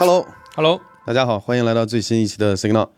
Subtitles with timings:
[0.00, 2.90] Hello，Hello，大家好，欢迎来到最新一期的 Signal。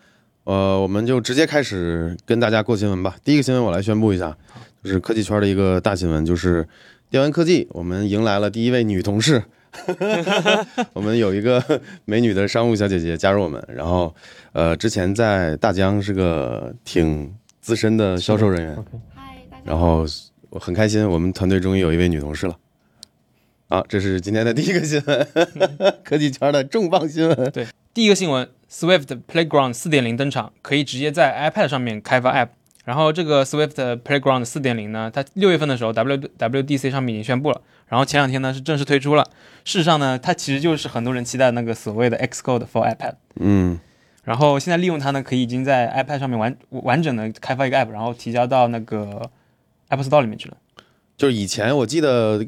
[0.44, 3.16] 呃，我们就直接开始跟大家过新闻吧。
[3.24, 4.36] 第一个新闻我来宣布一下，
[4.84, 6.68] 就是科技圈的一个大新闻，就是
[7.08, 9.42] 电玩科技，我们迎来了第一位女同事。
[10.92, 14.14] 我们有一个美女的商务小姐姐加入我们，然后
[14.52, 18.76] 呃，之前在大疆是个挺资深的销售人员，
[19.14, 19.62] 嗨，大家好。
[19.64, 20.04] 然后
[20.50, 22.54] 我很开心，我们团队终于有一位女同事了。
[23.72, 25.28] 好，这是今天的第一个新闻，
[26.02, 27.50] 科技圈的重磅新闻。
[27.52, 32.48] 对第一个新闻，Swift Playground 4.0登场，可以直接在 iPad 上面开发 App。
[32.84, 39.22] 然后这个 Swift Playground 4.0呢，它六月份的时候 W WDC 上面已经宣布了，然后前两天呢是正式推出了。
[39.64, 43.14] 事实上呢，它其实就是很多人期待的那个所谓的 Xcode for iPad。
[43.36, 43.78] 嗯，
[44.24, 49.30] 然后现在利用它呢，可以已经在 iPad 上面完完整的开发一个 App，然后提交到那个
[49.90, 50.56] App Store 里面去了。
[51.16, 52.44] 就是以前我记得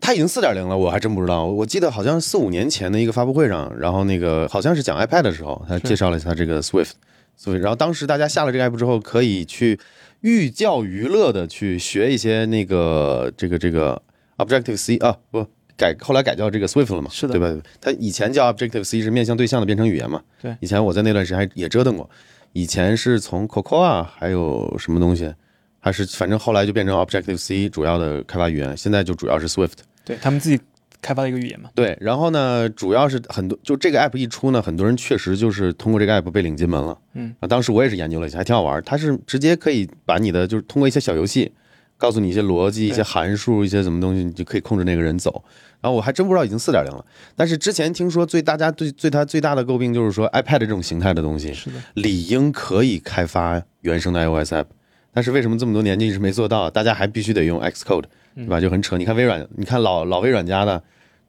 [0.00, 1.44] 它已经四点零了，我还真不知道。
[1.44, 6.92] 我记得好像四五年前的一个发布会上，然后那个好像是讲 iPad 的时候，他介绍了一下这个 Swift。
[7.38, 9.78] Swift，然后当时大家下了这个 app 之后，可以去
[10.20, 14.00] 寓教于乐的去学一些那个这个这个
[14.36, 17.62] Objective C 啊，不改后来改叫这个 Swift 了嘛，是的对吧？
[17.80, 22.10] 它以前叫 Objective C 是面向对象的编程语言嘛，对以前我在那段时间还也折腾过，
[22.52, 25.32] 以前是从 Cocoa 还有什么东西，
[25.80, 29.78] 还是反正后来就变成 Objective C 主要的开发语言，现在就主要是 Swift。
[30.04, 30.60] 对他们自己
[31.02, 31.70] 开发的一个语言嘛。
[31.74, 36.96] 对，然后呢，主要是很多，就这个 app 一出呢，很多人确实就是通过这个 app 被领进门了。
[37.14, 38.82] 嗯，啊，当时我也是研究了一下，还挺好玩。
[38.84, 41.52] 它是直接可以把你的，就是通过一些小游戏，
[41.96, 45.42] 告诉你一些逻辑、一些函数、一些什么东西，你就可以控制那个人走。
[45.80, 47.02] 然后我还真不知道已经四点零了，
[47.34, 54.66] 但是之前听说最大家对对它最大的诟病就是说 iPad 这种形态的东西，是的，理应可以开发原生的 iOS app，
[55.12, 56.70] 但是为什么这么多年就一直没做到？
[56.70, 58.60] 大家还必须得用 Xcode，对吧？
[58.60, 58.96] 就很扯。
[58.96, 60.82] 你看微软，你看老老微软家的，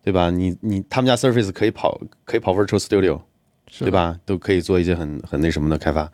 [0.04, 0.30] 对吧？
[0.30, 3.22] 你你他们家 Surface 可以跑可以跑 Virtual Studio，
[3.80, 3.90] 对？
[3.90, 4.20] 吧？
[4.26, 6.12] 都可以做一些很很那什么的开发。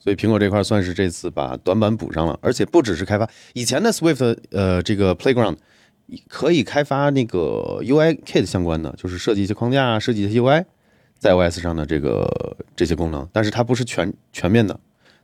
[0.00, 5.56] 所以苹果这块算是这次把短板补上了，而且不只是开发，以前的 Swift 呃这个 Playground
[6.28, 10.64] 可以开发那个 UI Kit 相关的，就是设计一些框架啊，设计一些 UI
[11.18, 14.78] 在 OS 上的这个这些功能，但是它不是全全面的。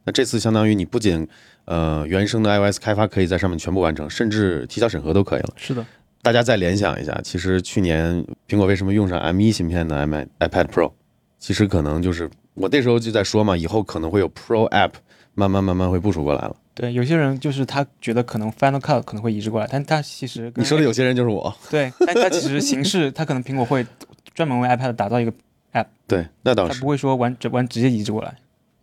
[0.06, 1.26] 那这次相当于你不仅
[1.66, 5.54] 呃原生的 iOS 开发可以在上面全部完成，甚至提交审核都可以了。
[5.56, 5.84] 是的，
[6.22, 10.92] 大家再联想一下，其实去年苹果为什么用上 M1 芯片的 i iPad Pro，
[11.38, 14.92] 其实可能就是我那时候就在说嘛，以后可能会有 Pro App
[15.34, 16.56] 慢慢慢慢会部署过来了。
[16.75, 23.86] 对，有些人就是他觉得可能 Final Cut 可能会移植过来，但他其实你说的有些人就是我，对，但他其实形式， 他可能苹果会
[24.34, 25.32] 专门为 iPad 打造一个
[25.72, 26.88] App，对，那倒是他不。
[26.88, 28.34] 会说完直完直接移植过来，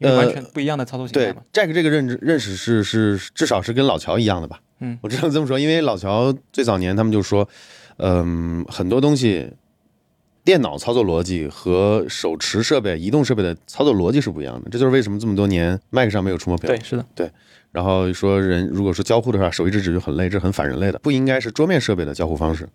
[0.02, 1.42] 因为呃完全不一样的操作形态对嘛。
[1.54, 4.60] Jack 这个认知认识是是至少是跟老乔一样的吧？
[4.80, 7.48] 嗯，我只能这么说，因为老乔最早年他们就说，
[7.98, 9.48] 嗯，很多东西，
[10.44, 14.70] 电脑操作逻辑和手持设备、移动设备的操作逻辑是不一样的。
[14.72, 16.68] 这就是为什么这么多年 Mac 上没有触摸屏。
[16.68, 17.32] 对，是的，对
[17.72, 22.68] 然后说人如果说交互的话，手一直指就很累，这很反人类的，不应该是桌面设备的交互方式。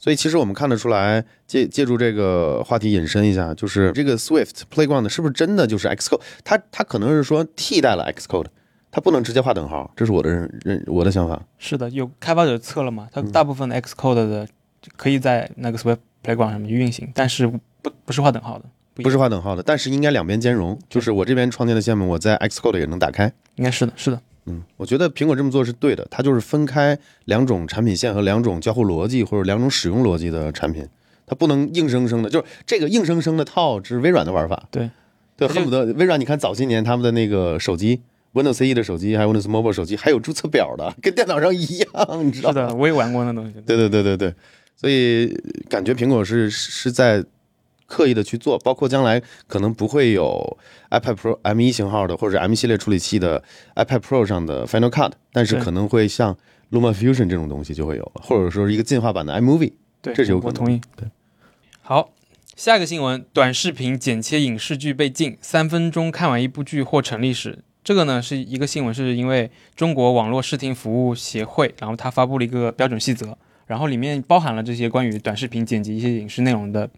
[0.00, 6.22] 所以其实我们看得出来，借借助这个话题引申一下，就是这个 Swift Playground 是不是真的就是 Xcode？
[6.42, 8.46] 它它可能是说替代了 Xcode，
[8.90, 11.40] 它不能直接画等号，这是我的认认我的想法。
[11.58, 14.48] 是的，有开发者测了嘛，它嗯大部分的 Xcode 的
[14.96, 17.60] 可以在那个 Swift Playground 上面去运行，但是不
[18.06, 23.30] 不是画等号的，不是画等号的，但是应该两边兼容，就是我这边创建的项目，我在 Xcode 也能打开。
[23.56, 30.86] 应该是的，是的，嗯，我觉得苹果这么做是对的，它就是分开两种产品线和两种交互逻辑或者两种使用逻辑的产品，
[31.26, 34.66] 它不能硬生生的，就是这个硬生生的套这是微软的玩法。
[34.70, 34.90] 对，
[35.36, 38.00] 对，恨不得微软，你看早些年他们的那个手机
[38.34, 42.60] ，Windows CE 的手机，还有 Windows Mobile 手机，还有注册表的，跟电脑上一样，你知道吗？
[42.60, 43.54] 是的，我也玩过那东西。
[43.64, 44.34] 对对对对对，
[44.76, 45.28] 所以
[45.68, 47.24] 感觉苹果是是在
[47.90, 50.56] 刻意的去做，包括将来可能不会有
[50.90, 53.42] iPad Pro M 一型号的或者 M 系列处理器的
[53.74, 56.38] iPad Pro 上的 Final Cut，但是可能会像
[56.70, 59.72] Luma Fusion 这种东西就会有了，或者说是一个进化版的 iMovie。
[60.00, 60.80] 对，这是有可能我同意。
[60.96, 61.08] 对，
[61.82, 62.10] 好，
[62.54, 67.58] 下一个新闻：短视频剪切影视剧被禁，三分钟看完一部剧或成历史。
[67.82, 76.88] 这个呢是一个新闻，是因为中国网络视听服务协会，然后它发布了一个标准细则，然后里面包含了这些关于短视频剪辑一些影视内容的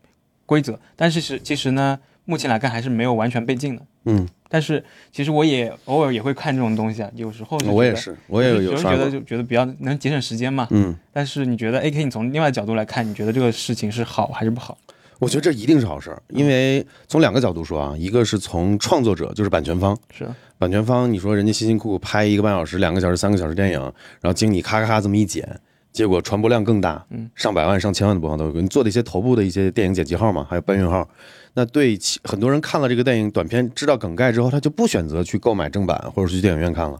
[0.46, 3.82] 规则，但是是其实呢，目前来看还是没有完全被禁的。
[4.04, 9.10] 嗯，但是其实我也偶尔也会看这种东西啊，有时候我也是，我也有有有时候觉得。
[9.10, 10.66] 就觉得比较能节省时间嘛。
[10.70, 14.76] 嗯，但是你觉得 AK 你从另外角度来看，你觉得这个事情是好还是不好？
[15.20, 23.80] 我觉得这一定是好事儿，因为从两个角度说啊，一个是从创作者，就是版权方，是的，版权方，你说人家辛辛苦苦拍一个半小时、两个小时、三个小时电影，
[24.20, 25.48] 然后经你咔咔咔这么一剪，
[25.92, 28.60] 结果传播量更大，嗯，上百万、上千万的播放都有。
[28.60, 31.06] 你做的一些头部的一些电影剪辑号嘛，还有搬运号，
[31.54, 36.98] 那对很多人看了这个电影短片，知道梗概之后，他就不选择去购买正版，或者是去电影院看了。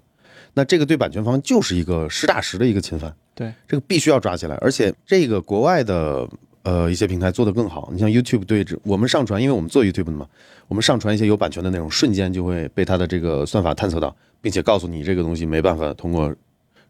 [0.54, 4.54] 那这个对版权方就是一个实打实的一个侵犯，对，这个必须要抓起来。
[4.56, 6.28] 而且这个国外的
[6.62, 10.26] 呃一些平台做得更好，你像 YouTube 对我们上传，因为我们做 YouTube 的嘛，
[10.68, 16.30] 我们上传一些有版权的内容，瞬间就会被它的这个算法探测到，并且告诉你这个东西没办法通过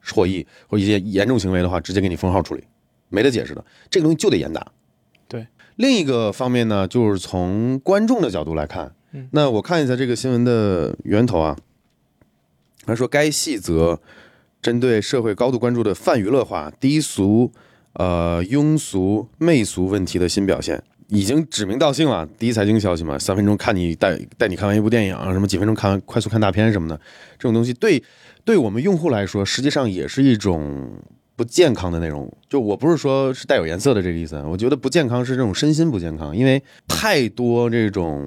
[0.04, 2.64] 获益或一些严重行为的话，直接给你封号处理，
[3.08, 4.66] 没得解释的，这个东西就得严打。
[5.28, 5.46] 对，
[5.76, 8.94] 另一个方面呢，就是从观众的角度来看，
[9.30, 11.56] 那我看一下这个新闻的源头啊，
[12.84, 14.00] 他说该细则
[14.60, 17.52] 针对社会高度关注的泛娱乐化、低俗、
[17.94, 20.82] 呃庸俗、媚俗问题的新表现。
[21.12, 26.98] 已经指名道姓了，第一财经消息嘛，三分钟看你带带你看完一部电影，什么几分钟看完快速看大片什么的，
[27.38, 28.02] 这种东西对
[28.46, 30.90] 对我们用户来说，实际上也是一种
[31.36, 32.32] 不健康的内容。
[32.48, 38.26] 就我不是说是带有颜色的这个意思，我觉得不健康是这种身心不健康，因为太多这种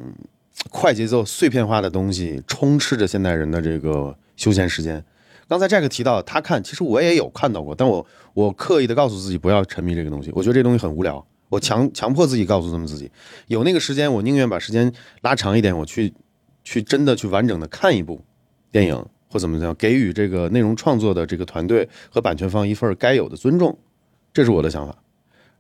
[0.70, 5.04] 快节奏、碎片化的东西充斥着现代人的这个休闲时间。
[5.48, 8.06] 刚才 Jack 提到他看，其实我也有看到过，但我
[8.36, 11.26] 我刻意的告诉自己不要沉迷这个东西，我觉得这东西很无聊。
[11.50, 13.12] 我强强迫自己告诉他们自己，
[13.48, 16.14] 有那个时间，我宁愿把时间拉长一点，我去
[16.64, 18.20] 去真的去完整的看一部
[18.72, 23.78] 电影或怎么怎样，给予这个内容创作的这个团队和版权方一份该有的尊重，
[24.34, 24.96] 这是我的想法。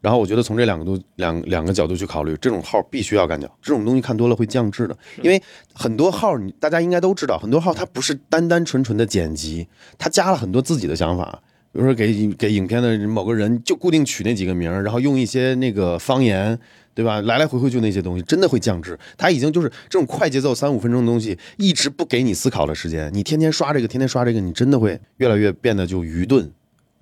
[0.01, 5.41] 然后我觉得从这两个度两两个角度去考虑，这种号必须要干掉，这种东西看多了会降智的，因为
[5.73, 9.67] 很多号你大家应该都知道，很多号它不是单单纯纯的剪辑，
[9.97, 11.41] 它加了很多自己的想法。
[11.75, 16.57] 比如说给给影片的某个人就固定取那几个名然后用一些那个方言，
[16.93, 17.19] 对吧？
[17.23, 18.97] 来来回回就那些东西，真的会降智。
[19.17, 23.13] 他已经就是这种快节奏三五分钟的东西，一直不给你思考的时间。
[23.13, 26.43] 你天天刷这个，天天刷这个，你真的会越来越变得就愚钝，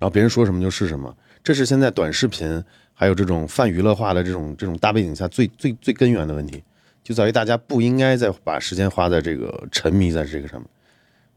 [0.00, 1.16] 后别人说什么就是什么。
[1.44, 2.60] 这是现在短视频
[2.92, 6.60] 还有这种泛娱乐化的这种这种大背景下最最最根源的问题，
[7.04, 10.68] 就在于大家不应该再把时间花在这个沉迷在这个上面。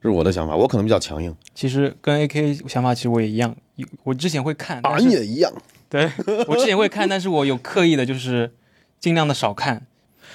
[0.02, 1.36] 这是我的想法，我可能比较强硬。
[1.54, 3.56] 其实跟 AK 想法其实我也一样，
[4.04, 5.52] 我之前会看，俺也一样。
[5.90, 6.12] 对
[6.48, 8.52] 我之前会看，但是我有刻意的，就是
[9.00, 9.88] 尽量的少看。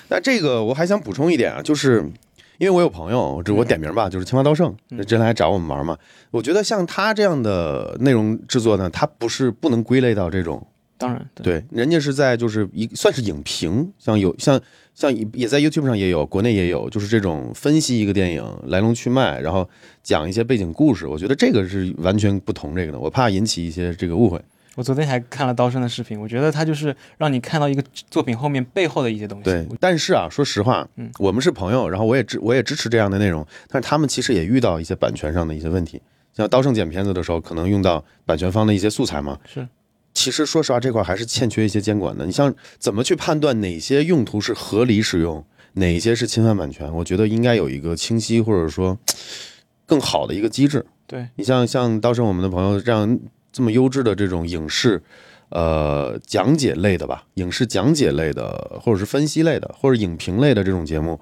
[0.09, 2.11] 那这个我还想补充一点啊，就是
[2.59, 5.99] 因为我有朋友，这我点名吧，就是青蛙刀圣，之前来找我们玩嘛。
[6.31, 10.67] 我觉得像他这样的内容制作呢，他不是不能归类到这种。
[11.03, 14.61] 当然，对，人家是在就是一算是影评，像有像
[14.95, 19.69] 像也在 YouTube 上也有，国内也有，就是这种分析一个电影来龙去脉，然后
[20.03, 21.07] 讲一些背景故事。
[21.07, 24.41] 我觉得这个是完全不同这个的，我怕引起一些这个误会。
[24.75, 29.45] 我昨天还看了刀生的视频，我觉得他就是让你看到一个作品后面背后的一些东西。
[29.45, 36.01] 对，但是啊，说实话，嗯，我们是朋友，然后我也支我也支持这样的内容，但是他们其实也遇到一些版权上的一些问题，
[36.33, 39.69] 像刀圣剪片子的时候，可能用到版权方的一些素材嘛，是。
[40.15, 42.27] 其实说实话，这块还是欠缺一些监管的。
[42.27, 45.45] 你像怎么去判断哪些用途是合理使用，
[45.75, 46.93] 哪些是侵犯版权？
[46.95, 48.99] 我觉得应该有一个清晰或者说
[49.87, 50.85] 更好的一个机制。
[51.07, 53.19] 对你像像刀生我们的朋友这样
[53.53, 55.03] 这么优质的这种影视，
[55.51, 61.21] 呃讲解类的吧，影视讲解类的，或者是分析类的，或者影评类的这种节目，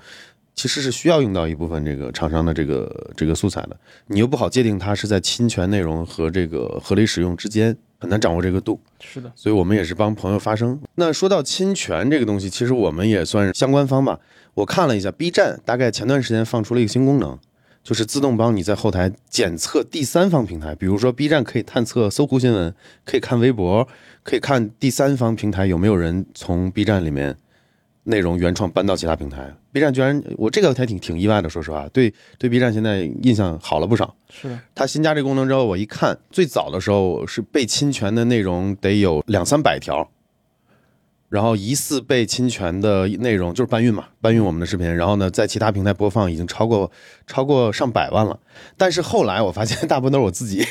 [0.61, 3.75] 其实是需要用到一部分这个厂商的这个这个素材的。
[4.09, 7.75] 你又不好界定它是在侵权内容和这个合理使用之间。
[7.99, 10.79] 很难掌握这个度，是的，所以我们也是帮朋友发声。
[10.97, 14.19] 那说到侵权这个东西，其实我们也算是相关方吧。
[14.55, 17.39] 我看了一下，B 站大概前段时间放出了一个新功能，
[17.83, 22.75] 就是自动帮你在后台检测第三方平台，比如说 B 站可以探测搜狐新闻，
[23.05, 23.87] 可以看微博，
[24.23, 27.37] 可以看第三方平台有没有人从 B 站里面。
[28.05, 34.15] 内容原创搬到其他平台，B 站居然我这个还挺挺意外的，说实话，对对 B 站现在印象好了不少。
[34.31, 40.09] 是他新加这功能之后，我一看，最早的时候是被侵权的内容得有两三百条。
[41.31, 46.91] 然后疑似被侵权的内容就是搬运嘛，搬运我们的视频，然后呢，在其他平台播放已经超过
[47.25, 48.37] 超过上百万了。
[48.77, 50.67] 但是后来我发现，大部分都是我自己，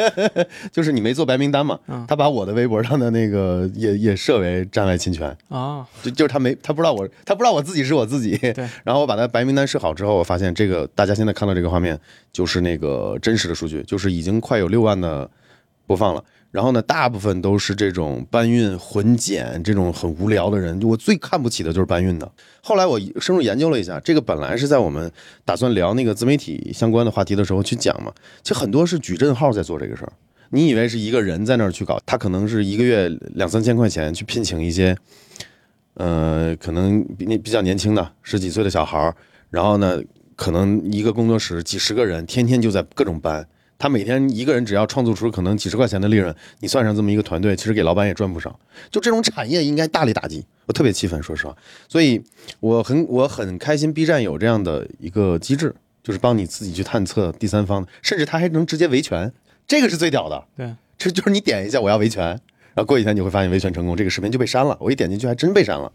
[0.72, 1.78] 就是你没做白名单嘛，
[2.08, 8.38] 他把我的微博上的那个也也设为站外侵权啊，就就是他没他不知道我他不知道我自己是我自己。
[8.38, 12.00] 对， 然后我把他白名单设好之后，我发现这个大家现在看到这个画面
[12.32, 15.30] 就是那个真实的数据，就是已经快有六万的
[15.86, 16.24] 播放了。
[16.50, 22.30] 然后呢，大部分都是这种搬运混剪这种很无聊的人，我最看不起的就是搬运的。
[22.60, 25.08] 后来我深入研究了一下，这个本来是在我们
[25.44, 30.12] 打算聊那个自媒体相关的话题的时候去讲嘛，其实很多是矩阵号在做这个事儿。
[30.50, 34.96] 你以为是一个人在那儿去搞，他可能是一个月两三千块钱去聘请一些，
[35.94, 39.14] 呃，可能比那比较年轻的十几岁的小孩儿，
[39.50, 40.02] 然后呢，
[40.34, 43.46] 可能一个工作室几十个人，天天就在各种搬。
[43.80, 48.60] 他每天一个人只要创作出可能几十块钱的利润，你算上这么一个团队，其实给老板也赚不少。
[48.90, 51.56] 就这种产业应该大力打击，我特别气愤，说实话。
[51.88, 52.22] 所以
[52.60, 59.32] 我很我很开心，B 站有这样的一个机制，就是帮你自己去探测第三方，甚至他还能直接维权，
[59.66, 60.44] 这个是最屌的。
[60.54, 64.76] 对，这就是你点一下我要维权，然后过几天你会发现维权成功，这个视频就被删了。
[64.78, 65.90] 我一点进去还真被删了，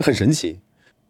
[0.00, 0.60] 很神奇。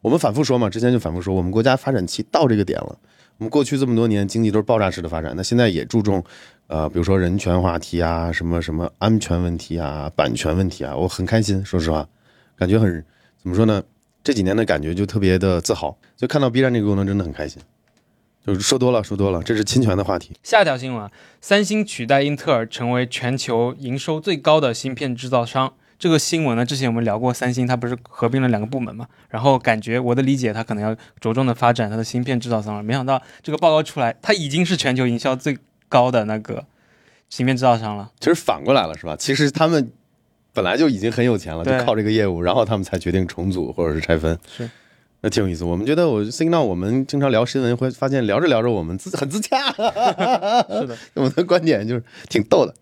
[0.01, 2.97] 我们反复说嘛，之前就反复说，我们国家发展期到这个点了。
[3.43, 6.23] 我们过去这么多年经济都是爆炸式的发展，那现在也注重，
[6.69, 12.09] 呃，比如说人权话题啊，什么什么安全问题啊，版权问题啊，我很开心，说实话，
[12.57, 13.05] 感觉很
[13.43, 13.83] 怎么说呢？
[14.23, 17.61] 这几年的感觉就特别的自豪，就看到 B 站这个功能真的很开心。
[18.47, 20.37] 就是说多了，说多了，这是侵权的话题。
[20.45, 25.75] 下一条新闻：三星取代英特尔成为全球营收最高的芯片制造商。
[26.03, 29.07] 这个新闻呢，之前我们聊过，三星它不是合并了两个部门嘛？
[29.29, 32.83] 然后感觉我的理解，它可能要着重的发展它的芯片制造商了。
[32.83, 35.57] 没想到这个报告出来，它已经是全球营销最
[35.89, 36.65] 高的那个
[37.31, 38.11] 芯片制造商了。
[38.19, 39.15] 其实反过来了，是吧？
[39.17, 39.93] 其实他们
[40.53, 44.37] 本来就已经很有钱了，就靠这个业务，然后他们才决定重组或者是拆分。
[44.53, 44.69] 是，
[45.21, 45.63] 那挺有意思。
[45.63, 49.71] 我们觉得我 Signal，我们经常聊新闻，会发现聊着聊着我们自很自洽。
[50.67, 52.75] 是的， 我的观点就是挺逗的。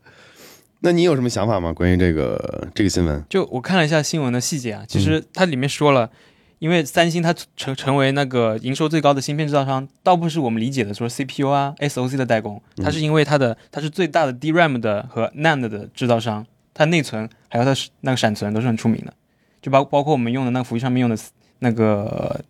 [0.81, 1.73] 那你有什么想法吗？
[1.73, 3.25] 关于这个这个新闻？
[3.29, 6.11] 就我看了一下新闻的细节啊，其实它里面说了，
[6.59, 19.13] 因为三星它成成为那个营收最高的芯片制造商，倒不是我们理解的说 CPU 啊、SOC 的代工，它是因为它的它是最大的 DRAM 的和 NAND 的制造商，它内存还有它那个闪存都是很出名的，
[19.61, 21.17] 就包包括我们用的那个服务器上面用的
[21.59, 22.41] 那个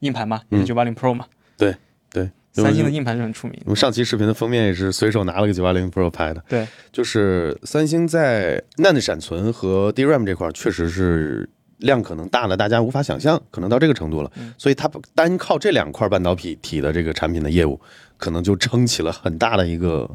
[0.00, 1.26] 硬盘嘛，也是九八零 Pro 嘛，
[2.62, 3.60] 三星的硬盘是很出名。
[3.64, 6.42] 我们上期视频的封面也是随手拿了个九八零 Pro 拍的。
[6.48, 11.48] 对，就是三星在 NAND 闪存和 DRAM 这块儿确实是
[11.78, 14.30] 量可能大的大家无法想象，可能到这个程度了。
[14.56, 17.80] 所以它单靠这两块半导体体的这个产品的业务，
[18.16, 20.10] 可能就撑起了很大的一个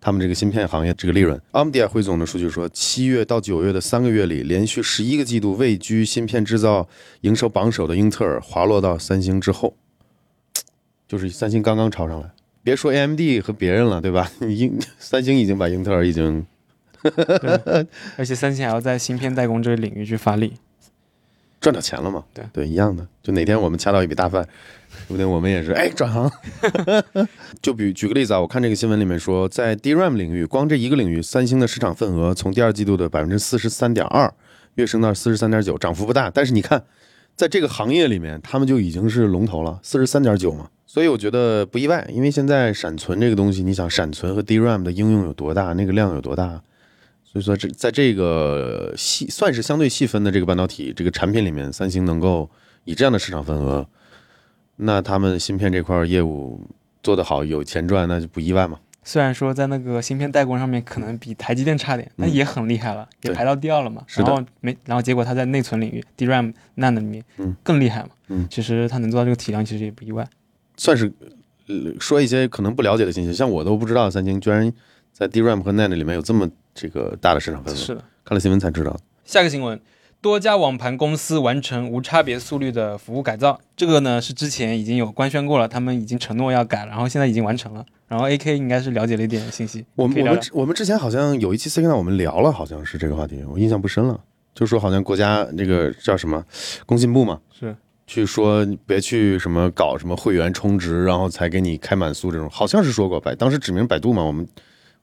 [0.00, 1.40] 他们这个芯片行业这个利润。
[1.52, 6.88] a m d i a 汇总的数据说，七月到九月的三个月里，连续十一个季度位居芯片制造
[7.20, 9.76] 营收榜首的英特尔滑落到三星之后，
[11.14, 12.28] 就是三星刚刚超上来。
[12.64, 14.28] 别说 AMD 和别人了，对吧？
[14.42, 16.44] 英三星已经把英特尔已经
[18.18, 20.54] 而且三星还要在芯片代工这个领域去发力。
[21.60, 22.24] 赚到钱了嘛？
[22.34, 23.06] 对对，一样的。
[23.22, 24.42] 就哪天我们掐到一笔大饭，
[25.06, 26.28] 说不定我们也是哎转行。
[27.62, 34.34] 就比举个例子啊，我看这个新闻里面说，在 DRAM 领域，光这一个领域，三星的市场份额从第二季度的百分之四十三点二
[34.74, 36.28] 跃升到四十三点九，涨幅不大。
[36.28, 36.82] 但是你看，
[37.36, 40.70] 在这个行业里面，他们就已经是龙头了，四十三点九嘛。
[40.94, 46.62] 所以我觉得不意外，因为现在闪存这个东西，你想闪存和 DRAM 的应用有多大，那个量有多大，
[47.24, 52.48] 所以说这在这个细算是相对细分的这个半导体这个产品里面，三星能够
[52.84, 53.84] 以这样的市场份额，
[54.76, 56.60] 那他们芯片这块业务
[57.02, 58.78] 做得好，有钱赚，那就不意外嘛。
[59.02, 64.04] 虽然说在那个芯片代工上面可能比台积电差点，但也很厉害了，也排到第二了嘛。
[64.14, 68.10] 然后没，然后结果它在内存领域 DRAM、NAND 里面嗯更厉害嘛。
[68.28, 70.24] 嗯其实它能做到这个体量，其实也不意外。
[70.76, 71.12] 算是
[71.68, 74.72] 呃说一些可能不了解的信息，像我都不知道三星居然
[75.12, 78.04] 在 DRAM 和 NAND 里面有这么这个大的市场份额，是的。
[78.24, 78.96] 看了新闻才知道。
[79.24, 79.80] 下个新闻，
[80.20, 83.60] 多家网盘公司完成无差别速率的服务改造。
[83.76, 87.84] 这个呢是之前已经有官宣过了，他们已经承诺要改，然后现在已经完成了。
[88.06, 94.20] 然后 AK 应该是了解了一点信息，我们我们我们之前好像有一期 C 跟我们聊了，好像是这个话题，我印象不深了。
[94.54, 96.44] 就说好像国家那个叫什么
[96.86, 97.74] 工信部嘛，是
[98.06, 104.46] 去说别去什么搞什么会员充值，然后才给你开满速这种，好像是说过百，当时指名百度嘛，我们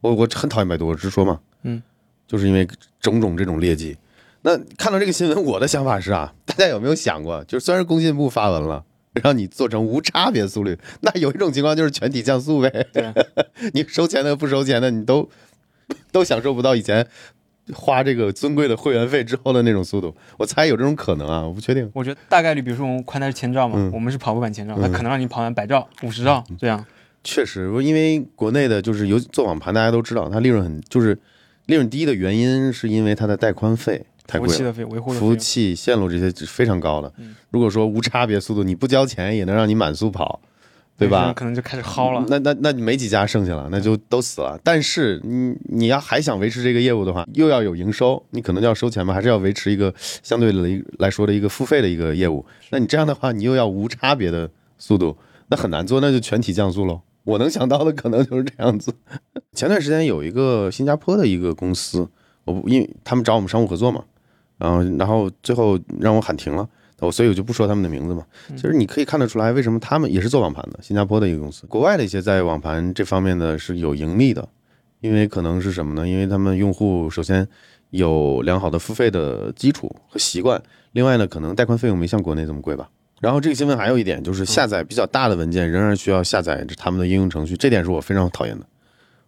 [0.02, 1.82] 我我很讨厌百度，我直说嘛，嗯，
[2.28, 2.68] 就是因为
[3.00, 3.98] 种种这种劣迹。
[4.44, 8.84] 那看到这个新闻，我的想法是啊， 大家有没有想过，就是虽然工信部发文了，
[9.22, 13.14] 让你做成无差别速率，那有一种情况就是全体降速呗，对，
[13.74, 15.30] 你收钱的不收钱的，你都
[16.12, 17.08] 都享受不到以前
[17.74, 20.16] 花这个尊贵的会员费之后的那种速度。
[20.38, 21.90] 我猜有这种可能啊，我不确定。
[21.94, 26.84] 我觉得大概率，比如说我们宽带是千兆嘛，嗯我们是跑不满千兆，它可能让你跑完百兆、五十兆这样。
[27.24, 31.18] 确实，因为国内的就是有做网盘，大家都知道，它利润很就是
[31.68, 34.52] 利润低的原因，是因为它的带宽费太贵了。
[34.52, 40.42] 服务器的费、维护的服务，器线路这些是非常高的嗯，如果说无差别速度，你不交钱也能让你满速跑，
[41.02, 41.34] 对吧？
[41.34, 42.24] 可能就开始薅了。
[42.30, 44.60] 那那那你没几家剩下了，那就都死了。
[44.64, 52.46] 但是你你要还想维持这个业务的话，又要有营收，你可能就要收钱嘛，还是要维持一个相对来来说的一个付费的一个业务。
[52.70, 55.18] 那你这样的话，你又要无差别的速度，
[55.48, 57.02] 那很难做，那就全体降速喽。
[57.24, 58.94] 我能想到的可能就是这样子。
[59.54, 62.08] 前段时间有一个新加坡的一个公司，
[62.46, 64.04] 我因为他们找我们商务合作嘛，
[64.60, 66.70] 然后然后最后让我喊停了。
[67.08, 68.26] 我所以我就不说他们的名字嘛。
[68.50, 71.66] 其实你可以看得出来，为什么他们也是做网盘的，新加坡的一个公司。
[71.68, 74.48] 国外的一些在网盘这方面的是有盈利的，
[75.00, 76.08] 因为可能是什么呢？
[76.08, 77.48] 因为他们用户首先
[77.90, 80.62] 有良好的付费的基础和习惯，
[80.94, 82.90] 另外呢，可能带宽费用没像国内这么贵吧。
[83.20, 88.66] 然后这个新闻还有一点就是下载比较大的文件仍然需要下载他们的应用程序，这点是我非常讨厌的。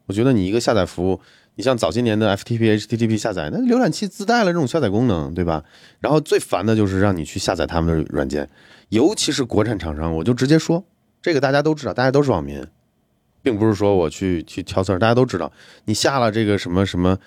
[0.06, 1.20] 我觉得你一个下载服务，
[1.56, 5.64] 你像早些年的 FTP、HTTP 下载，那浏览器自带了这种下载功能，对吧？
[6.00, 8.50] 然后最烦的就是让你去下载他们的软件，
[8.90, 10.84] 尤其是国产厂商，我就直接说，
[11.22, 12.66] 这个大家都知道，大家都是网民，
[13.42, 15.52] 并不是说我去去挑刺儿，大家都知道，
[15.86, 17.18] 你下了这个什么什么，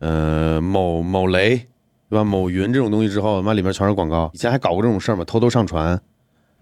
[0.00, 1.68] 呃，某某雷，
[2.10, 2.24] 对吧？
[2.24, 6.00] 某云这种东西之后，妈里面全是广告，以前还搞过这种事儿嘛，偷偷上传，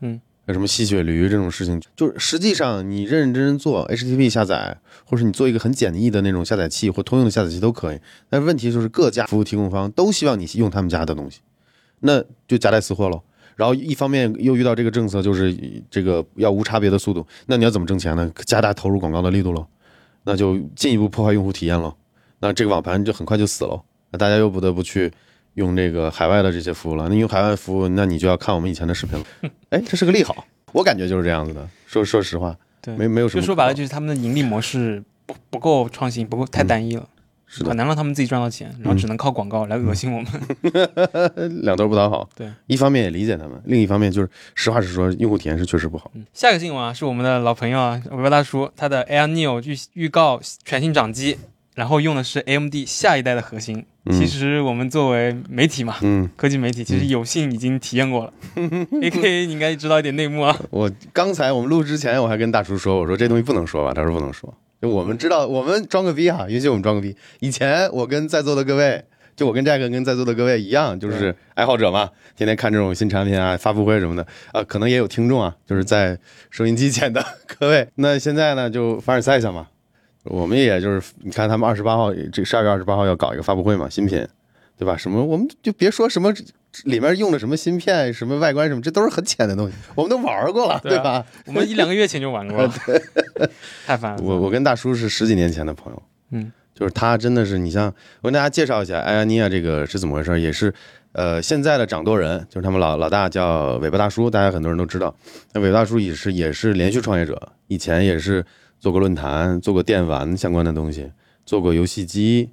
[0.00, 0.20] 嗯。
[0.46, 8.00] 有什么吸血驴这种事情，就是实际上你认认真真做 HTTP 下载，或者你做一个很简易的那种下载器或通用的下载器都可以。
[8.28, 11.40] 但是问题就是各家服务提供方都希望你用他们家的东西，
[12.00, 13.22] 那就夹带私货喽。
[13.56, 15.56] 然后一方面又遇到这个政策，就是
[15.90, 18.30] 这个要无差别的速度，那你要怎么挣钱呢？
[18.44, 19.66] 加大投入广告的力度喽，
[20.24, 21.94] 那就进一步破坏用户体验喽。
[22.40, 23.82] 那这个网盘就很快就死喽。
[24.10, 25.10] 那大家又不得不去。
[25.54, 29.24] 用这个海外的这些服务了，那用海外服务，那你就要看我们以前的视频了。
[29.70, 31.68] 哎，这是个利好，我感觉就是这样子的。
[31.86, 33.40] 说说实话，对，没没有什么。
[33.40, 37.08] 就说白了，就是他们的盈利模式不不够创新，不够太单一了，
[37.46, 40.32] 是的，很难让他们自己赚到钱，然后只能靠广告来恶心我们。
[41.62, 42.28] 两头不讨好。
[42.34, 46.10] 对，一方面也理解他们，另一方面就是实话实说，用户体验是确实不好。
[46.32, 51.38] 下一个新闻啊，是我们的老朋友啊，尾巴大叔，他的 Air Neo 预预告全新掌机。
[51.74, 53.84] 然后用的是 AMD 下一代的核心。
[54.10, 58.32] 其实我们作为媒体嘛，嗯，科技媒体，其实有幸已经体验过了。
[58.56, 60.54] AK 你应该知道一点内幕啊。
[60.70, 64.52] 我刚才我们录之前，我还跟大叔说，我说这东西不能说吧，他说不能说。
[64.82, 67.16] 就我们知道，我们装个逼哈，允许我们装个逼。
[67.40, 69.02] 以前我跟在座的各位，
[69.34, 76.18] 就我跟 Jack 跟在座的各位一样，就是爱好者嘛，天天看这种新产品啊、发布会什么的啊，可能也有听众啊，就是在
[76.50, 77.24] 收音机前的
[77.58, 77.88] 各位。
[77.94, 79.68] 那现在呢，就凡尔赛一下嘛。
[80.24, 84.26] 我们也就是，你看他们二十八号，这十二月二十八号要搞一个发布会嘛，新品，
[84.78, 84.96] 对吧？
[84.96, 86.32] 什么我们就别说什么
[86.84, 91.24] 里面用的什么芯片，什么外观什么，这都是很浅的东西，我们都玩过了，对吧？
[91.46, 92.72] 我们一两个月前就玩过了，
[93.86, 94.22] 太烦了。
[94.22, 97.86] 我我跟大叔是十几年前的朋友，嗯，就是他真的是，你像
[98.22, 100.72] 我跟大家介绍一下，艾安尼亚这个是怎么回事，也是
[101.12, 105.14] 呃现在的掌舵人，就是他们老老大叫尾巴大叔，大家很多人都知道，
[105.52, 108.42] 那尾巴大叔也是也是连续创业者，以前也是。
[108.84, 111.10] 做过论坛，做过电玩相关的东西，
[111.46, 112.50] 做过游戏机，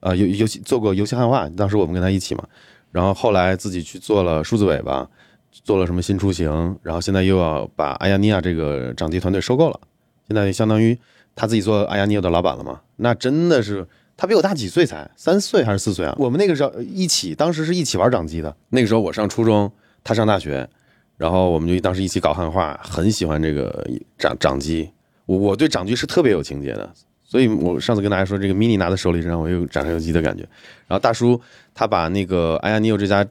[0.00, 2.42] 啊游游戏做过游戏汉化，当时我们跟他一起嘛，
[2.90, 5.08] 然后后来自己去做了数字尾巴，
[5.52, 9.78] 做了什么新出行，然后现在又要把阿亚尼亚这个掌机团队收购了，
[10.26, 10.98] 现在相当于
[11.36, 13.86] 他自己做阿亚尼亚的老板了嘛，那真的是
[14.16, 15.08] 他比我大几岁才？
[15.14, 16.12] 三岁还是四岁啊？
[16.18, 19.70] 我们那个时候一起，当时是一起玩掌机的，那个时候我上初中，
[20.02, 20.68] 他上大学，
[21.16, 23.88] 然后我们就当时一起搞汉化，很喜欢这个
[24.18, 24.90] 掌掌机。
[25.28, 26.90] 我我对掌机是特别有情节的，
[27.22, 30.42] 所以我上次跟大家说，这个 mini 拿在手里让我有掌上有机的感觉。
[30.86, 31.38] 然后大叔
[31.74, 33.22] 他把那个哎呀，你有这家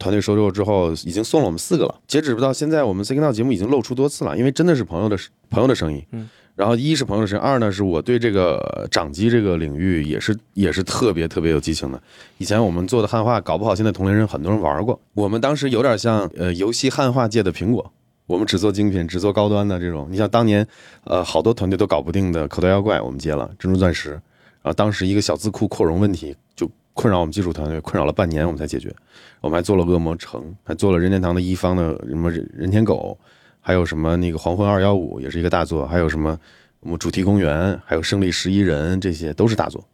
[0.00, 1.94] 团队收购之后，已经送了我们四个了。
[2.08, 5.16] 截止到现在，我们 Signal 节目已经露出多次了，因为真的是朋友的
[5.48, 6.04] 朋友的声音。
[6.10, 6.28] 嗯。
[6.56, 12.02] 然后一是朋友的声音，二呢是我对这个掌机这个领域也是也是特别特别有激情的。
[12.38, 15.00] 以前我们做的汉化，搞不好现在同龄人很多人玩过。
[15.14, 17.92] 我们当时有点像呃游戏汉化界的苹果。
[18.26, 20.08] 我们只做精品，只做高端的这种。
[20.10, 20.66] 你像当年，
[21.04, 24.10] 呃，好多团队都搞不定的口袋妖怪，我们接了珍珠钻石。
[24.10, 28.94] 然后当时一个小字库扩容问题就困扰我们技术团队，困扰了半年我们才解决。
[29.42, 33.18] 我们还做了恶魔城，还做了任天堂的一方的什么任天狗，
[33.60, 36.38] 还有什么那个黄昏二幺五也是一个大作，还有什么
[36.80, 39.84] 我们主题公园，还有胜利十一人，这些都是大作。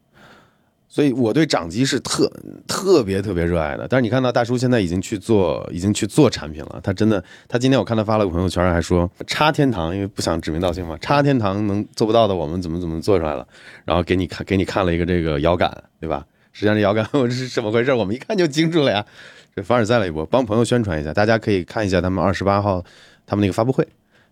[0.93, 2.29] 所以我对掌机是特
[2.67, 6.81] 特别特别热爱的，但是你看到大叔现在已经去做，已经去做产品了。
[6.83, 13.47] 他真的，他今天我看他发了个朋友圈，还说插天堂，因为不想指名道姓嘛，插天堂能做不到的，我们怎么怎么做出来了。
[13.85, 16.27] 然后给你看，给你看了一个这个摇杆，对吧？
[16.53, 17.95] 实际上这摇杆我这是怎么回事？
[17.95, 19.07] 我们一看就清楚了呀。
[19.55, 22.85] 这凡尔赛了一波，帮朋友宣传一下，大家可以看一下他们二十八号
[23.27, 23.87] 他们那个发布会。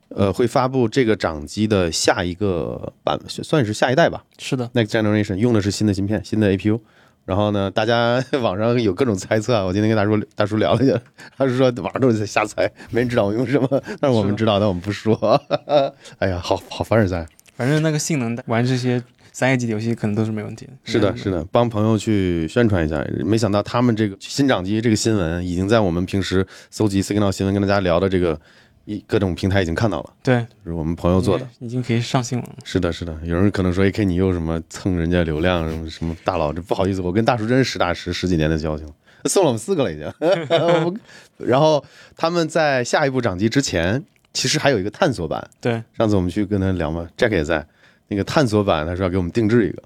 [0.08, 4.24] 呃，会发布这个掌机的下一个版，算是下一代吧。
[4.38, 6.80] 是的，Next Generation 用的是新的芯片，新的 APU。
[7.26, 9.62] 然后呢，大家 网上有各种猜测啊。
[9.62, 10.98] 我今天跟大叔大叔聊了一下，
[11.36, 13.68] 他是说网上都是在瞎猜，没人知道我用什么，
[14.00, 15.14] 但是我们知道，但我们不说。
[16.18, 17.26] 哎呀，好好凡尔赛。
[17.54, 20.72] 反正那个性能玩这些三 A 级的游戏可能都是没问题的。
[20.84, 23.04] 是的，是的，帮朋友去宣传一下。
[23.26, 28.40] 没想到他们这个新掌机这个新闻已经在我们平时搜集 Signal 新闻跟大家聊的这个。
[28.88, 32.56] 一各种平台已经看到了，对，就是我们朋友做的，已经可以上新闻了。
[32.64, 38.90] 是的，是的，有人可能说，AK 你又什么蹭人家流量，什么什么大佬，这不好意思，我跟大叔真是实打实十几年的交情，
[39.26, 40.10] 送了我们四个了已经。
[41.36, 41.84] 然后
[42.16, 45.46] 他们在下一步掌机之前，其实还有一个探索版。
[45.60, 47.66] 对，上次我们去跟他聊嘛，Jack 也在
[48.06, 49.82] 那个探索版，他说要给我们定制一个，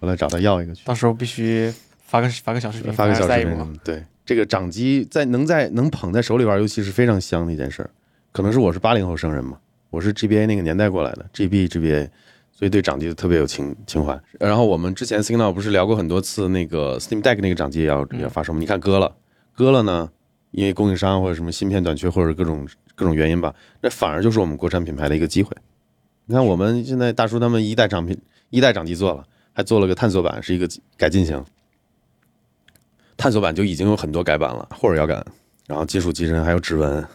[0.00, 0.84] 我来找他要一个去。
[0.84, 1.72] 到时候必须
[2.04, 3.80] 发个发个小视频，发个小视频。
[3.84, 7.90] 对，这个掌机在能在能捧在手里玩游戏是非常香的一件事儿。
[8.34, 9.56] 可能是我是八零后生人嘛，
[9.90, 12.08] 我是 GBA 那个年代过来的，GB GBA，
[12.50, 14.20] 所以对掌机特别有情情怀。
[14.40, 18.58] 然后我们之前 Signal 不是聊过很多次那个 Steam Deck 那个掌机也要也要发售吗？
[18.58, 19.14] 你看割了，
[19.54, 20.10] 割了呢，
[20.50, 22.66] 因为供应商或者什么芯片短缺或者各种
[22.96, 25.56] 各种原因吧，那反而就是我们国产品牌的一个机会。
[26.26, 28.20] 你看我们现在大叔他们一代掌品
[28.50, 31.40] 一代掌机做了，还做了个探索版，是一个改进型。
[33.16, 35.24] 探索版就已经有很多改版了，霍尔摇杆，
[35.68, 37.06] 然后金属机身，还有指纹，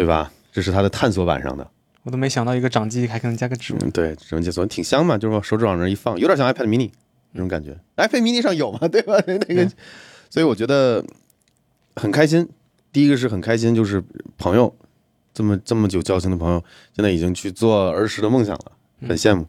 [0.00, 0.32] 对对吧？
[0.52, 1.70] 这是它的探索版上的。
[2.02, 3.82] 我都没想到一个掌机还可能加个指纹。
[3.84, 6.90] 嗯，对，指纹解锁挺香嘛，就是手指往那一放，有点像 iPad mini
[7.32, 7.78] 那种感觉。
[7.96, 9.22] iPad mini 上有嘛， 对吧？
[9.26, 9.70] 那个，
[10.30, 11.04] 所以我觉得
[11.96, 12.48] 很开心。
[12.92, 14.02] 第一个是很开心，就是
[14.38, 14.74] 朋友
[15.34, 16.64] 这么这么久交情的朋友，
[16.96, 18.72] 现在已经去做儿时的梦想了，
[19.06, 19.46] 很羡慕。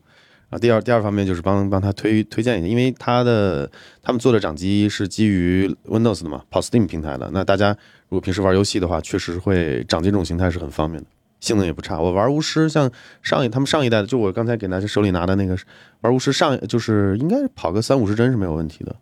[0.52, 3.72] 啊第二第二方面就是帮帮他推推荐一下，因为他的
[4.04, 7.30] 他们做的掌机是基于 Windows 的嘛，跑 Steam 平台的。
[7.34, 7.70] 那大家
[8.10, 11.10] 如果平时玩游戏的话，确实会掌机这种形态是很方便的，
[11.40, 11.98] 性能也不差。
[11.98, 15.58] 我玩巫师，像上一他们上一代的，就我刚才给大家手里拿的那个
[16.02, 18.94] 玩巫师上，就是应该跑个三五十帧是没有问题的，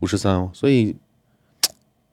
[0.00, 0.94] 五十三哦，所以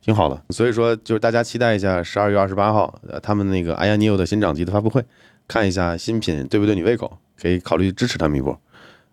[0.02, 0.42] 挺好的。
[0.52, 5.04] 所以说就是大家期待一下十二月二十八号，呃，他们那个 i a n e o 的新掌机的发布会，
[5.50, 7.18] 看一下新品对不对你胃口。
[7.40, 8.60] 可以考虑支持他们一波，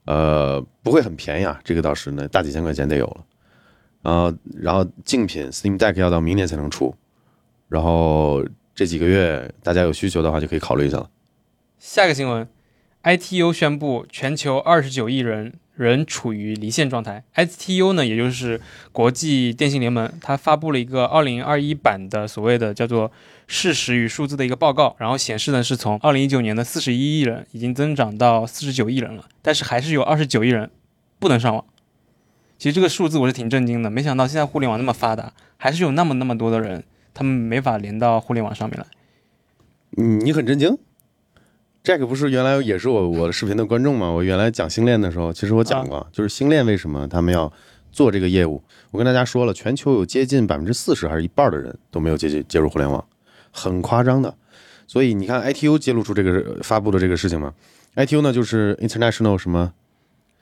[0.05, 3.25] 呃，不会很便宜啊，这个倒是呢，大几千块钱得有了。
[4.03, 6.95] 然后，然后竞品 Steam Deck 要到明年才能出，
[7.69, 11.09] 然后这几个月大家有需求的话就可以考虑一下了。
[11.79, 12.49] 下个新闻
[13.03, 15.55] ，ITU 宣布全球二十九亿人。
[15.75, 17.25] 仍处于离线状态。
[17.35, 18.61] ITU 呢，也就是
[18.93, 23.11] 国际电信联盟，它发布了一个二零二一版的所谓的叫做
[23.53, 30.71] “事实与数字”的一个报告，然后显示呢是从二零一九年的四十一亿人，已经增长到四十九亿人了，但是还是有二十九亿人
[31.19, 31.63] 不能上网。
[32.59, 38.87] 其实这个数字我是挺震惊的，没想到现在互联网那么发达，还是有那么那么多的人，他们没法连到互联网上面来。
[39.99, 40.79] 嗯，你很震惊？
[41.83, 44.11] 这个不是原来也是我我的视频的观众吗？
[44.11, 47.53] 我原来讲星链的时候，其实我讲过，就是星链为什么他们要
[47.91, 48.63] 做这个业务。
[48.93, 53.05] 我跟大家说了，全球有接近百分之四十还是一半的人都没有接接接入互联网，
[53.53, 54.35] 很夸张的。
[54.89, 57.55] 所以你看，ITU 揭露出这个发布的这个事情嘛
[57.95, 59.73] ？ITU 呢就是 International 什么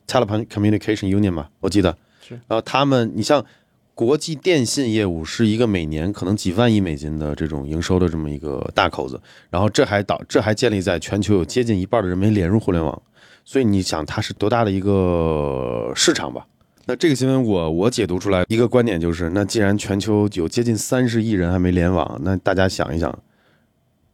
[0.06, 2.34] Telecommunication Union 嘛，我记得是。
[2.48, 3.44] 然后他们，你像。
[3.92, 9.20] 国际电信业务是一个每年可能几万亿美金的这种营收的这么一个大口子，
[9.50, 13.02] 然后这还导这还建立在全球有接近一半的人没连入互联网，
[13.44, 16.46] 所以你想它是多大的一个市场吧？
[16.86, 23.16] 那这个新闻我我解读出来一个观点就是，那既然全球有接近三十亿人还没联网，那大家想一想，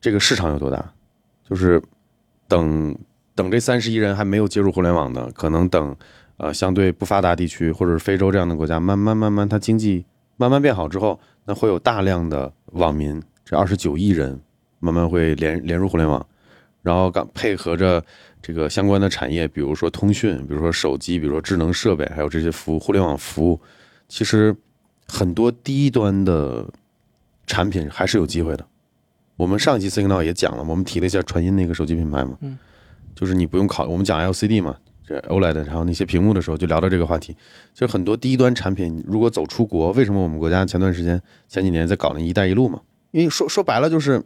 [0.00, 0.92] 这个市场有多大？
[1.48, 1.82] 就是
[2.48, 2.96] 等
[3.34, 5.96] 等这三十亿人还没有接入互联网的，可能等。
[6.38, 10.04] 呃，相对不发达地区或者是非洲这样的国家，慢慢慢慢，它经济
[10.36, 14.38] 慢慢变好之后，那会有大量的网民，这二十九亿人
[14.78, 16.26] 慢慢会连连入互联网，
[16.82, 18.04] 然后刚配合着
[18.46, 23.60] 这个相关的产业，比如说通讯，比如说手机，比如说智能设备，还有这些服务，互联网服务，
[24.08, 24.54] 其实
[25.08, 26.64] 很多低端的
[27.44, 28.64] 产品还是有机会的。
[29.36, 32.56] 我们上一期 Signal 也讲了，我们提了一下传音那个手机品牌嘛，嗯，
[33.16, 34.76] 就是你不用考，我们讲 LCD 嘛。
[35.04, 37.36] 这 OLED，然后那些屏幕的时候就聊到这个话题，
[37.74, 42.80] 就很多低端产品如果走出国，为什么我们国家前段时间前几年在搞那一带一路嘛？
[43.10, 44.22] 因为说说白了就是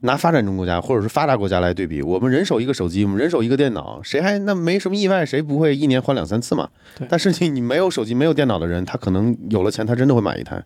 [0.00, 6.70] 拿发展中国家或者是发达国家来对比，我们人手一个手机，我们人手一个电脑，谁还那没什么意外，谁不会一年换两三次嘛？
[7.08, 10.64] 但是你你没有手机没有电脑的人，他可能有了钱，他真的会买一台。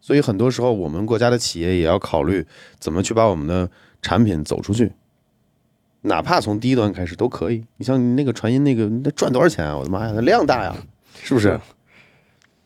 [0.00, 2.46] 所以很多时候我们国家的企业也要考虑
[2.78, 3.68] 怎么去把我们的
[4.00, 4.92] 产品走出去。
[6.02, 7.64] 哪怕从低端开始都可以。
[7.78, 9.76] 你像那个传音那个，那赚多少钱啊？
[9.76, 10.76] 我的妈呀，那量大呀，
[11.22, 11.58] 是不是？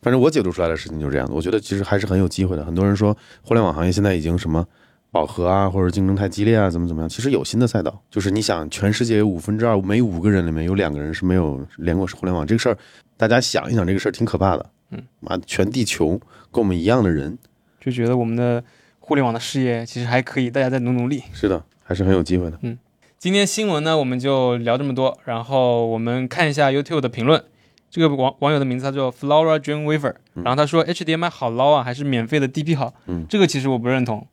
[0.02, 1.32] 反正我解读出来的事情就是这样的。
[1.32, 2.64] 我觉得其实还是很有机会的。
[2.64, 4.66] 很多人说互联网行业现在已经什么
[5.12, 7.08] 饱和啊，或者竞争太激烈啊，怎么怎么样？
[7.08, 12.78] 其实有新的赛道，就是你想，全世界有五分之二，每五个人里面有两个人是没有连过互联网这个事儿，
[13.18, 14.66] 大家想一想，这个事儿挺可怕的。
[14.90, 16.18] 嗯，妈，全地球
[16.50, 17.38] 跟我们一样的人，
[17.78, 18.64] 就觉得我们的
[19.00, 21.22] 互联网的事业其实还可以，大家再努努力。
[21.32, 22.58] 是的，还是很有机会的。
[22.62, 22.78] 嗯。
[23.18, 25.16] 今天新闻呢，我们就聊这么多。
[25.26, 27.44] 然后我们看一下 YouTube 的评论。
[27.88, 32.94] 这个网网友的名字他叫 Flora Dream Weaver，然后他说 HDMI 好捞啊，还是免费的 DP 好？
[33.06, 34.26] 嗯，这个其实我不认同。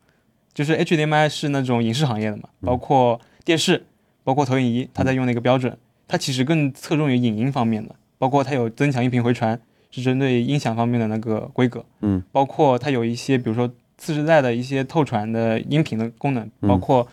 [0.60, 3.82] 就是 HDMI 是那种影视行业的嘛，包括电视，
[4.26, 9.58] 包括投影仪，它在用那个标准，它其实更侧重于影音方面的，包括它有增强音频回传，
[9.90, 16.68] 是针对音响方面的那个规格，嗯，包括它有一些，比如说次世代的一些透传的音频的功能，嗯。
[16.68, 17.08] 包括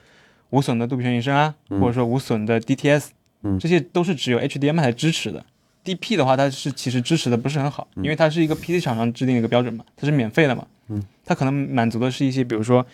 [0.51, 1.81] 无损的杜比全景声啊，嗯。
[1.81, 3.11] 或者说无损的 DTS，
[3.43, 3.57] 嗯。
[3.61, 5.47] 这些都是只有 HDMI 才支持的。
[5.85, 12.85] DP 的话，它是其实支持的不是很好，因为它是一个 PC 厂商制定的一个标准嘛，它是免费的嘛，嗯，它可能满足的是一些，比如说，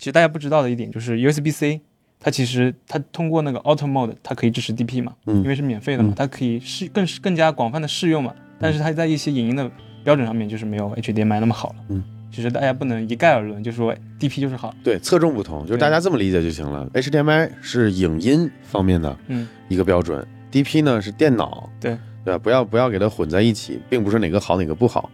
[0.00, 1.78] 其实大家不知道的一点就是 USB-C，
[2.18, 5.36] 它其实它通过那个 Auto Mode，它可以支持 DP 嘛，嗯。
[5.42, 9.70] 因为是免费的嘛嗯，它可以适更更加广泛的适用嘛，但是它在一些影音的
[10.02, 16.88] 标准上面就是没有 HDMI 那么好了，嗯，其实大家不能一概而论，就说 DP 就是好，对，侧重不同，就是大家这么理解就行了。
[16.94, 21.98] HDMI 是影音方面的嗯，一个标准，DP 呢是电脑，对。
[22.22, 22.38] 对吧？
[22.38, 25.10] 不要不要给它混在一起，并不是哪个好哪个不好，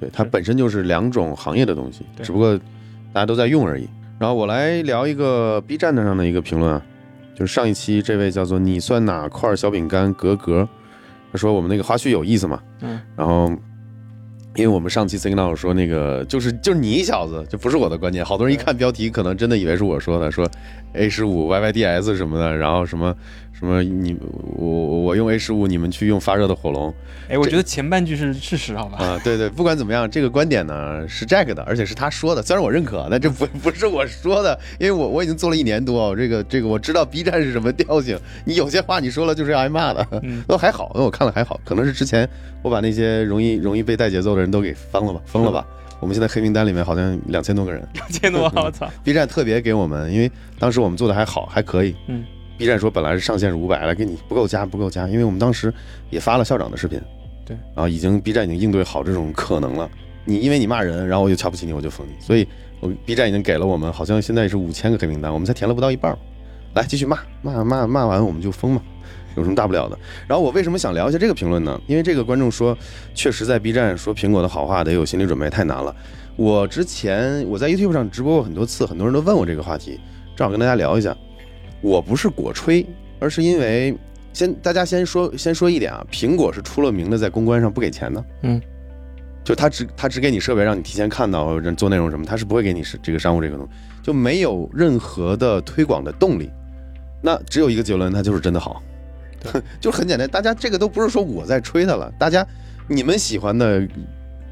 [0.00, 2.56] 对，它本身就是两种行业的东西，只不过
[3.12, 3.86] 大家都在用而已。
[4.22, 6.80] 然后我来聊一个 B 站的上的一个评论啊，
[7.34, 10.68] 就是上一期这位叫做你算哪块小饼干格格，
[11.32, 13.50] 他说我们那个花絮有意思嘛，嗯，然后。
[14.54, 18.22] 因为我们上期 signal 说那个就是就是你小子，这不是我的观点。
[18.22, 20.46] 好多人一看标题，可能真的以为是我说的，说
[20.92, 23.16] A 十五 YYDS 什么的，然后什么
[23.52, 24.16] 什么你
[24.56, 26.92] 我我用 A 十五，你们去用发热的火龙
[27.28, 28.98] 哎，我觉得前半句是事实，好吧？
[28.98, 42.28] 啊，对对，不管怎么样，这个观点呢是 Jack 的，而且是他说的，虽然我认可，但这不 不是我说的，因为我我已经做了一年多，这个这个我知道 B 站是什么调性，你有些话你说了就是要挨骂的，嗯 都还好，那我看了还好，可能是之前
[42.62, 45.64] 我把那些容易容易被带节奏的人都给封了吧，封了吧。
[46.00, 51.94] 我们现在黑名单里面好像两千多个人两千多， 我操！，B 站特别给我们，因为当时我们做的还好，还可以。
[52.08, 52.24] 嗯
[52.56, 55.72] ，B 站说本来是上限是五百，来给你不够加不够加，因为我们当时
[56.10, 57.00] 也发了校长的视频，
[57.44, 59.90] 对，啊已经 B 站已经应对好这种可能了。
[60.24, 62.46] 你因为你骂人，然后我就瞧不起你，我就封你，所以
[62.80, 66.18] 我 B 站已经给了我们好像现在是五千个黑名单，我们才填了不到一半儿。
[66.74, 68.82] 来继续骂骂骂骂完我们就封嘛，
[69.36, 69.98] 有什么大不了的？
[70.26, 71.78] 然后我为什么想聊一下这个评论呢？
[71.86, 72.74] 因为这个观众说，
[73.14, 75.94] 确实在 B 站说苹果的好话得有心理准备，太难了。
[76.34, 80.00] 我之前我在 YouTube 上直播过很多次，很多人都问我这个话题，
[80.34, 81.14] 正好跟大家聊一下。
[81.82, 82.86] 我不是果吹，
[83.20, 83.94] 而是因为
[84.32, 88.60] 先大家先说先说一点啊，苹果是出了名的在公关上不给钱的，嗯，
[89.44, 96.50] 就他只他只给你设备让你提前看到做内容什么，他是不会给你是这个商务这个东西，就没有任何的推广的动力。
[97.20, 98.82] 那只有一个结论，它就是真的好，
[99.80, 100.28] 就很简单。
[100.28, 102.46] 大家这个都不是说我在吹它了，大家
[102.88, 103.86] 你们喜欢的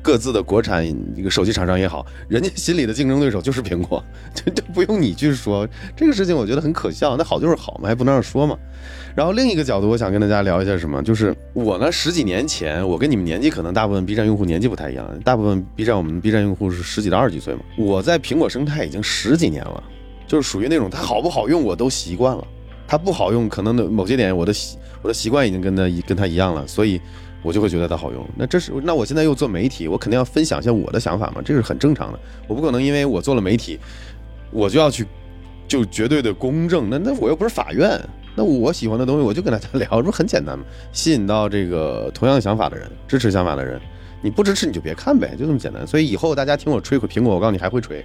[0.02, 0.86] 各自的国产
[1.16, 4.02] 一个手机厂商也好，人家心里的竞争对手就是苹果，
[4.34, 7.16] 这这不用你去说这个事情，我觉得很可笑。
[7.16, 8.56] 那好就是好嘛，还不能让说嘛。
[9.14, 17.60] 然后另一个角度，我想跟大家聊一下什么，就是我呢十几年前，我跟你们年纪可能大部分 B 站用户年纪不太一样，大部分 B 站我们 B 站用户是十几到二十几岁嘛。
[17.76, 19.82] 我在苹果生态已经十几年了，
[20.26, 22.46] 就是属于那种它好不好用我都习惯了，
[22.86, 27.00] 它不好用可能的某些点我的习我的习惯已经跟它一跟它一样了，所以
[27.42, 28.26] 我就会觉得它好用。
[28.36, 32.18] 那这是那我现在又做媒体，我肯定要分享一下我的想法嘛，这是很正常的。
[32.46, 33.78] 我不可能因为我做了媒体，
[34.50, 35.06] 我就要去
[35.66, 38.00] 就绝对的公正，那那我又不是法院。
[38.36, 40.64] 那我喜欢的东西，我就跟大家聊，这不很简单吗？
[40.92, 43.80] 吸引到这个同样想法的人，支持想法的人，
[44.22, 45.84] 你不支持你就别看呗，就这么简单。
[45.84, 48.04] 所以以后大家听我吹苹果，我告诉你还会吹，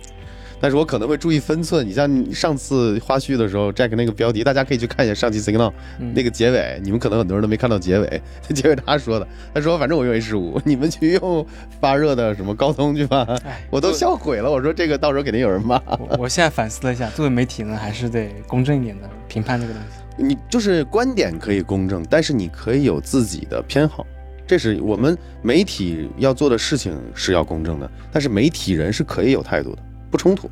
[0.65, 1.87] 但是我可能会注意分寸。
[1.87, 11.45] 你像上次花絮的时候，Jack 那个标题，大家可以去看一下上期 Signal 嗯那个结尾，你们可能很多人都没看到结尾，这 结尾他说的，他说反正我用 A 十五，你们去用
[11.79, 14.49] 发热的什么高通去吧，哎，我都笑毁了。
[14.49, 15.79] 我说这个到时候肯定有人骂。
[15.99, 19.87] 我我现在反思了一下，作为媒体呢，还是得公正一点的评判这个东西。
[20.17, 24.03] 你就是观点可以公正，但是你可以有自己的偏好，
[24.47, 29.83] 这是我们媒体要做的事情是要公正的，但是媒体人是可以有态度的，
[30.15, 30.49] 不冲突。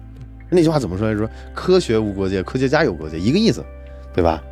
[0.50, 1.30] 那句话怎么说来着？
[1.54, 3.64] 科学无国界，科学家有国界，一个意思，
[4.14, 4.44] 对吧？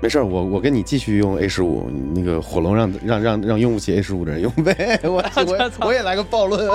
[0.00, 6.68] 没事儿，我我跟你继续用 A 十五，那个火龙让让让让用不起 A 十五的人用呗，我 我我也来个暴论。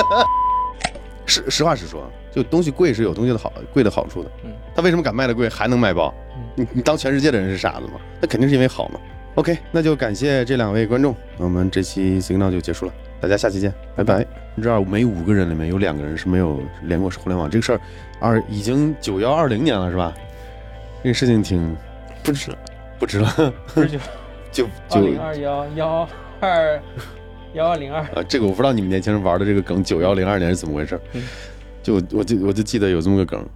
[1.26, 2.04] 实实话实说，
[2.34, 4.32] 就东西贵是有东西的好贵的好处的。
[4.44, 6.14] 嗯，他为什么敢卖的贵还能卖爆？
[6.36, 7.94] 嗯你你当全世界的人是傻子吗？
[8.20, 9.00] 那肯定是因为好嘛。
[9.36, 14.28] OK，那就感谢这两位观众，那我们这期 Signal 就结束了，大家下期见，拜拜。
[14.54, 17.80] 你知道每五个人里面有两个人是没有连过互联网这个事儿，
[18.20, 20.14] 二已经九幺二零年了是吧？
[21.02, 21.74] 这个事情挺
[22.22, 22.52] 不值，
[23.00, 23.98] 不值了，不是就
[24.52, 26.10] 就二就零二幺幺
[26.42, 26.82] 二
[27.54, 28.02] 幺二零二。
[28.08, 31.24] 啊，这个我不知道你们年轻人玩的这个梗九幺零二年是怎么回事，嗯
[31.82, 33.48] 就我就我就记得有这么个梗，